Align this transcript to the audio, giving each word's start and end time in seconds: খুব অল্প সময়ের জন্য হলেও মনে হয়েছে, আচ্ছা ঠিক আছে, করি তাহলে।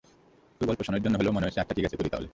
খুব 0.57 0.67
অল্প 0.71 0.81
সময়ের 0.87 1.03
জন্য 1.05 1.15
হলেও 1.19 1.35
মনে 1.35 1.45
হয়েছে, 1.45 1.61
আচ্ছা 1.61 1.75
ঠিক 1.77 1.85
আছে, 1.87 1.97
করি 1.99 2.09
তাহলে। 2.13 2.27